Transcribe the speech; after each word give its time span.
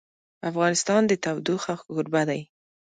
افغانستان 0.49 1.01
د 1.07 1.11
تودوخه 1.23 1.73
کوربه 1.83 2.21
دی. 2.29 2.41